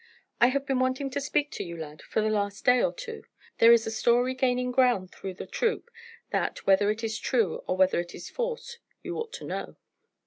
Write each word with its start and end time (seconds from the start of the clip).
"I 0.39 0.47
have 0.47 0.65
been 0.65 0.79
wanting 0.79 1.11
to 1.11 1.21
speak 1.21 1.51
to 1.51 1.63
you, 1.63 1.77
lad, 1.77 2.01
for 2.01 2.21
the 2.21 2.31
last 2.31 2.65
day 2.65 2.81
or 2.81 2.91
two. 2.91 3.21
There 3.59 3.71
is 3.71 3.85
a 3.85 3.91
story 3.91 4.33
gaining 4.33 4.71
ground 4.71 5.11
through 5.11 5.35
the 5.35 5.45
troop 5.45 5.91
that, 6.31 6.65
whether 6.65 6.89
it 6.89 7.03
is 7.03 7.19
true 7.19 7.57
or 7.67 7.77
whether 7.77 7.99
it 7.99 8.15
is 8.15 8.27
false, 8.27 8.79
you 9.03 9.15
ought 9.19 9.31
to 9.33 9.43
know." 9.45 9.75